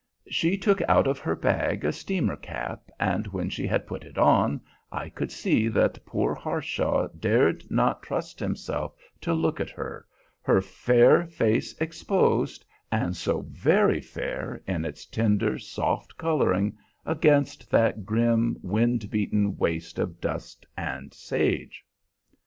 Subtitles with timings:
[0.31, 4.17] She took out of her bag a steamer cap, and when she had put it
[4.17, 4.59] on
[4.91, 10.07] I could see that poor Harshaw dared not trust himself to look at her,
[10.41, 18.03] her fair face exposed, and so very fair, in its tender, soft coloring, against that
[18.03, 21.85] grim, wind beaten waste of dust and sage.